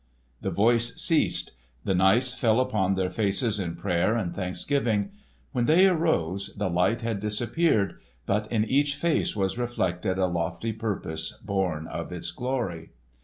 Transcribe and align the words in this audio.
The 0.41 0.49
voice 0.49 0.99
ceased. 0.99 1.51
The 1.83 1.93
knights 1.93 2.33
fell 2.33 2.59
upon 2.59 2.95
their 2.95 3.11
faces 3.11 3.59
in 3.59 3.75
prayer 3.75 4.15
and 4.15 4.33
thanksgiving. 4.33 5.11
When 5.51 5.65
they 5.65 5.85
arose 5.85 6.49
the 6.57 6.71
light 6.71 7.01
had 7.03 7.19
disappeared, 7.19 7.99
but 8.25 8.51
in 8.51 8.65
each 8.65 8.95
face 8.95 9.35
was 9.35 9.59
reflected 9.59 10.17
a 10.17 10.25
lofty 10.25 10.73
purpose 10.73 11.33
born 11.37 11.85
of 11.85 12.11
its 12.11 12.31
glory. 12.31 12.93